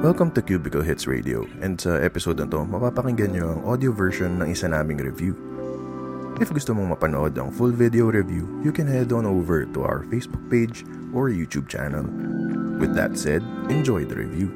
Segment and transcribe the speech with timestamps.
[0.00, 4.40] Welcome to Cubicle Hits Radio and sa episode na to, mapapakinggan nyo ang audio version
[4.40, 5.36] ng isa naming review.
[6.40, 10.08] If gusto mong mapanood ang full video review, you can head on over to our
[10.08, 12.08] Facebook page or YouTube channel.
[12.80, 14.48] With that said, enjoy the review.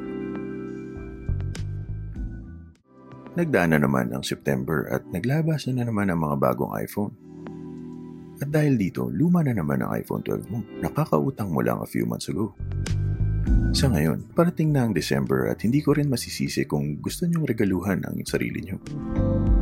[3.36, 7.12] Nagdaan na naman ang September at naglabas na, na naman ang mga bagong iPhone.
[8.40, 10.64] At dahil dito, luma na naman ang iPhone 12 mo.
[10.80, 12.56] Nakakautang mo lang a few months ago.
[13.74, 18.06] Sa ngayon, parating na ang December at hindi ko rin masisisi kung gusto nyong regaluhan
[18.06, 18.78] ang sarili nyo.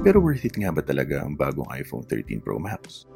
[0.04, 3.08] Pero worth it nga ba talaga ang bagong iPhone 13 Pro Max?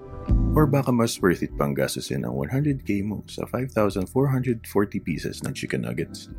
[0.56, 4.64] Or baka mas worth it pang gastusin ang 100k mo sa 5,440
[5.04, 6.32] pieces ng chicken nuggets?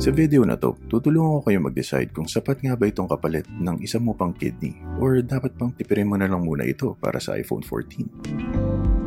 [0.00, 3.76] Sa video na to, tutulungan ko kayo mag-decide kung sapat nga ba itong kapalit ng
[3.84, 7.36] isa mo pang kidney or dapat pang tipirin mo na lang muna ito para sa
[7.36, 8.61] iPhone 14.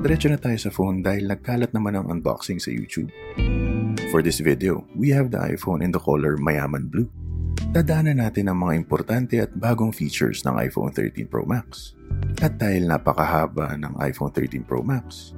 [0.05, 3.09] Diretso na tayo sa phone dahil nagkalat naman ang unboxing sa YouTube.
[4.13, 7.09] For this video, we have the iPhone in the color Mayaman Blue.
[7.73, 11.97] Dadaanan natin ang mga importante at bagong features ng iPhone 13 Pro Max.
[12.37, 15.33] At dahil napakahaba ng iPhone 13 Pro Max,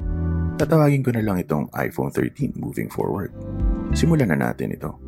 [0.60, 3.32] tatawagin ko na lang itong iPhone 13 moving forward.
[3.96, 5.00] Simulan na natin ito.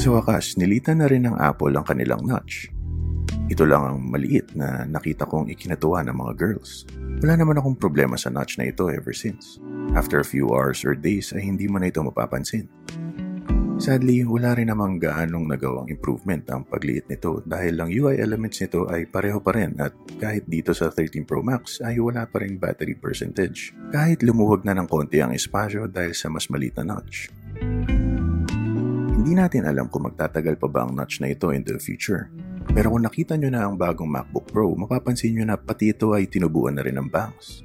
[0.00, 2.72] Sa wakas, nilitan na rin ng Apple ang kanilang notch.
[3.46, 6.82] Ito lang ang maliit na nakita kong ikinatuwa ng mga girls.
[7.22, 9.62] Wala naman akong problema sa notch na ito ever since.
[9.94, 12.66] After a few hours or days ay hindi mo na ito mapapansin.
[13.78, 18.90] Sadly, wala rin namang gaanong nagawang improvement ang pagliit nito dahil ang UI elements nito
[18.90, 22.58] ay pareho pa rin at kahit dito sa 13 Pro Max ay wala pa rin
[22.58, 23.70] battery percentage.
[23.94, 27.30] Kahit lumuwag na ng konti ang espasyo dahil sa mas maliit na notch.
[29.12, 32.26] Hindi natin alam kung magtatagal pa ba ang notch na ito in the future.
[32.72, 36.26] Pero kung nakita nyo na ang bagong MacBook Pro, mapapansin nyo na pati ito ay
[36.26, 37.62] tinubuan na rin ng bangs.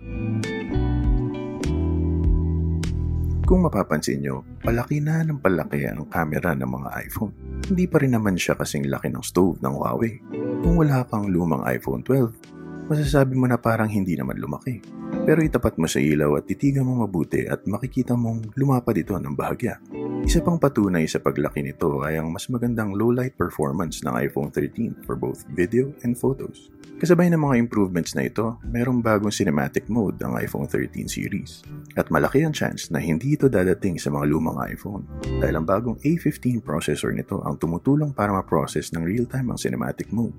[3.52, 7.36] Kung mapapansin nyo, palaki na ng palaki ang camera ng mga iPhone.
[7.68, 10.24] Hindi pa rin naman siya kasing laki ng stove ng Huawei.
[10.64, 14.80] Kung wala kang lumang iPhone 12, masasabi mo na parang hindi naman lumaki.
[15.28, 19.36] Pero itapat mo sa ilaw at titigan mo mabuti at makikita mong lumapad ito ng
[19.36, 19.84] bahagya.
[20.22, 25.02] Isa pang patunay sa paglaki nito ay ang mas magandang low-light performance ng iPhone 13
[25.02, 26.70] for both video and photos.
[27.02, 31.66] Kasabay ng mga improvements na ito, merong bagong cinematic mode ang iPhone 13 series.
[31.98, 35.10] At malaki ang chance na hindi ito dadating sa mga lumang iPhone
[35.42, 40.38] dahil ang bagong A15 processor nito ang tumutulong para ma-process ng real-time ang cinematic mode.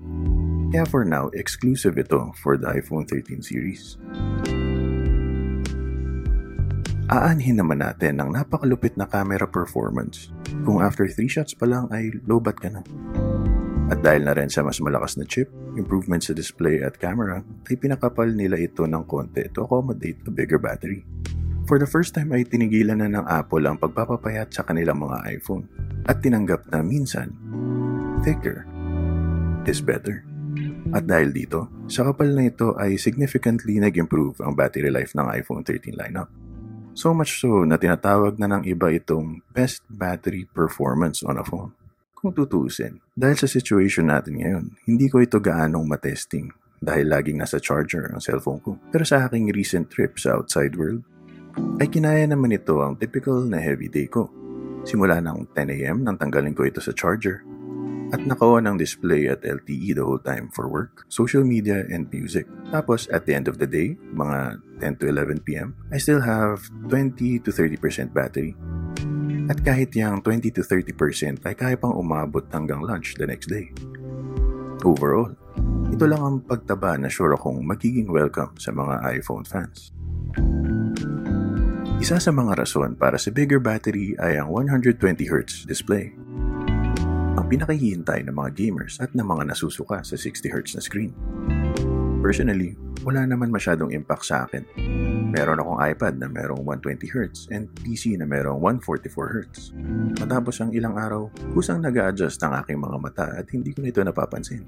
[0.71, 3.99] Kaya for now, exclusive ito for the iPhone 13 series.
[7.11, 10.31] Aanhin naman natin ang napakalupit na camera performance
[10.63, 12.79] kung after 3 shots pa lang ay low-bat ka na.
[13.91, 17.75] At dahil na rin sa mas malakas na chip, improvements sa display at camera, ay
[17.75, 21.03] pinakapal nila ito ng konti to accommodate a bigger battery.
[21.67, 25.67] For the first time ay tinigilan na ng Apple ang pagpapapayat sa kanilang mga iPhone
[26.07, 27.35] at tinanggap na minsan,
[28.23, 28.63] thicker
[29.67, 30.23] is better.
[30.95, 35.67] At dahil dito, sa kapal na ito ay significantly nag-improve ang battery life ng iPhone
[35.67, 36.42] 13 lineup.
[36.93, 41.73] So much so na tinatawag na ng iba itong best battery performance on a phone.
[42.13, 47.57] Kung tutuusin, dahil sa situation natin ngayon, hindi ko ito gaanong matesting dahil laging nasa
[47.57, 48.77] charger ang cellphone ko.
[48.93, 51.01] Pero sa aking recent trip sa outside world,
[51.81, 54.29] ay kinaya naman ito ang typical na heavy day ko.
[54.85, 57.41] Simula ng 10am nang tanggalin ko ito sa charger
[58.13, 62.45] at naka-on ang display at LTE the whole time for work, social media, and music.
[62.69, 66.61] Tapos, at the end of the day, mga 10 to 11 p.m., I still have
[66.93, 68.53] 20 to 30% battery.
[69.49, 73.73] At kahit yung 20 to 30% ay kaya pang umabot hanggang lunch the next day.
[74.85, 75.33] Overall,
[75.89, 79.89] ito lang ang pagtaba na sure akong magiging welcome sa mga iPhone fans.
[81.97, 86.13] Isa sa mga rason para sa bigger battery ay ang 120Hz display
[87.53, 91.13] pinakahihintay ng mga gamers at ng mga nasusuka sa 60Hz na screen.
[92.25, 92.73] Personally,
[93.05, 94.65] wala naman masyadong impact sa akin.
[95.29, 99.77] Meron akong iPad na merong 120Hz and PC na merong 144Hz.
[100.17, 103.93] Matapos ang ilang araw, kusang nag adjust ang aking mga mata at hindi ko na
[103.93, 104.65] ito napapansin.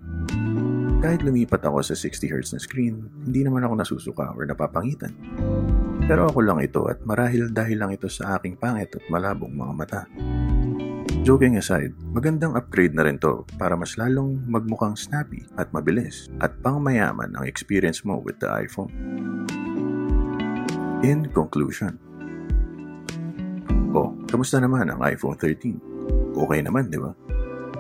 [1.02, 5.14] Kahit lumipat ako sa 60Hz na screen, hindi naman ako nasusuka or napapangitan.
[6.06, 9.74] Pero ako lang ito at marahil dahil lang ito sa aking pangit at malabong mga
[9.74, 10.02] mata.
[11.26, 16.54] Joking aside, magandang upgrade na rin to para mas lalong magmukhang snappy at mabilis at
[16.62, 18.94] pangmayaman ang experience mo with the iPhone.
[21.02, 21.98] In conclusion,
[23.96, 26.38] Oh, kamusta naman ang iPhone 13?
[26.38, 27.18] Okay naman, di ba?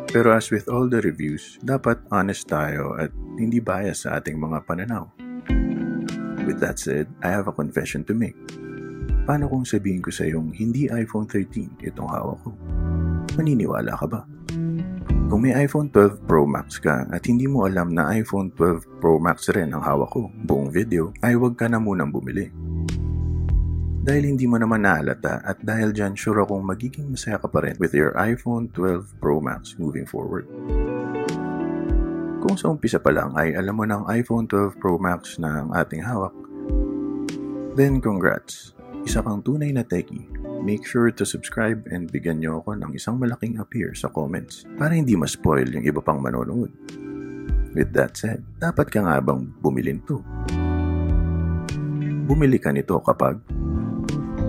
[0.09, 4.65] Pero as with all the reviews, dapat honest tayo at hindi bias sa ating mga
[4.65, 5.05] pananaw.
[6.49, 8.41] With that said, I have a confession to make.
[9.29, 12.74] Paano kung sabihin ko sa iyong hindi iPhone 13 itong hawak ko?
[13.35, 14.23] Maniniwala ka ba?
[15.25, 19.19] Kung may iPhone 12 Pro Max ka at hindi mo alam na iPhone 12 Pro
[19.19, 22.47] Max rin ang hawak ko buong video, ay huwag ka na munang bumili.
[24.05, 27.75] Dahil hindi mo naman nahalata at dahil dyan sure akong magiging masaya ka pa rin
[27.81, 30.47] with your iPhone 12 Pro Max moving forward.
[32.39, 35.73] Kung sa umpisa pa lang ay alam mo ng iPhone 12 Pro Max na ang
[35.75, 36.31] ating hawak,
[37.75, 38.77] then congrats!
[39.03, 40.34] Isa kang tunay na techie
[40.65, 44.97] make sure to subscribe and bigyan nyo ako ng isang malaking appear sa comments para
[44.97, 46.73] hindi ma-spoil yung iba pang manonood.
[47.77, 50.25] With that said, dapat ka nga bang bumili nito?
[52.25, 53.37] Bumili ka nito kapag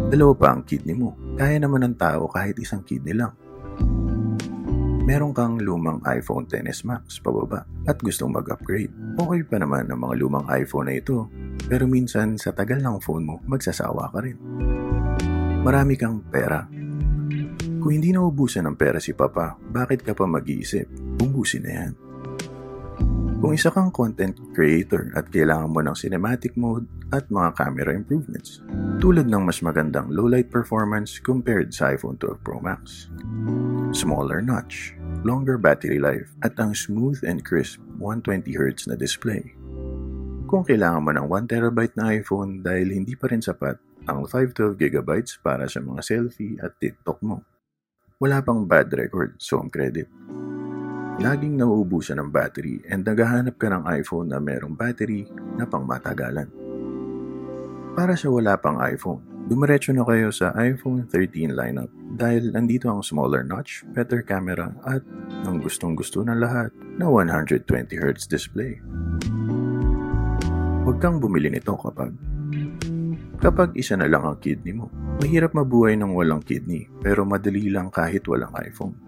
[0.09, 1.13] dalawa pa ang kidney mo.
[1.37, 3.37] Kaya naman ng tao kahit isang kidney lang.
[5.05, 8.91] Meron kang lumang iPhone XS Max pababa at gustong mag-upgrade.
[9.21, 11.29] Okay pa naman ang mga lumang iPhone na ito
[11.69, 14.39] pero minsan sa tagal ng phone mo magsasawa ka rin
[15.67, 16.63] marami kang pera.
[17.83, 20.87] Kung hindi naubusan ng pera si Papa, bakit ka pa mag-iisip?
[21.19, 21.93] Ubusin na yan.
[23.43, 28.63] Kung isa kang content creator at kailangan mo ng cinematic mode at mga camera improvements,
[29.03, 33.11] tulad ng mas magandang low-light performance compared sa iPhone 12 Pro Max.
[33.91, 34.95] Smaller notch,
[35.27, 39.59] longer battery life, at ang smooth and crisp 120Hz na display.
[40.47, 45.67] Kung kailangan mo ng 1TB na iPhone dahil hindi pa rin sapat ang 512GB para
[45.67, 47.43] sa mga selfie at TikTok mo.
[48.17, 50.09] Wala pang bad record, so ang credit.
[51.21, 56.49] Laging nauubusan ng battery and naghahanap ka ng iPhone na merong battery na pang matagalan.
[57.97, 63.01] Para sa wala pang iPhone, dumiretso na kayo sa iPhone 13 lineup dahil nandito ang
[63.01, 65.01] smaller notch, better camera at
[65.49, 66.69] ang gustong gusto ng lahat
[67.01, 68.77] na 120Hz display.
[70.85, 72.13] Huwag kang bumili nito kapag
[73.47, 74.91] Kapag isa na lang ang kidney mo,
[75.23, 78.99] mahirap mabuhay ng walang kidney pero madali lang kahit walang iPhone.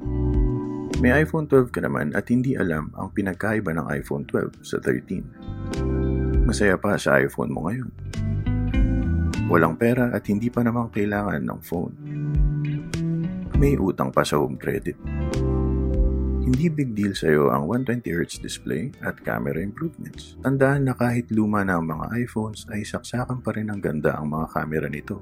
[1.03, 6.47] May iPhone 12 ka naman at hindi alam ang pinagkaiba ng iPhone 12 sa 13.
[6.47, 7.91] Masaya pa sa iPhone mo ngayon.
[9.51, 11.95] Walang pera at hindi pa naman kailangan ng phone.
[13.59, 14.95] May utang pa sa home credit.
[16.49, 20.41] Hindi big deal sa iyo ang 120Hz display at camera improvements.
[20.41, 24.33] Tandaan na kahit luma na ang mga iPhones ay saksakan pa rin ang ganda ang
[24.33, 25.21] mga camera nito,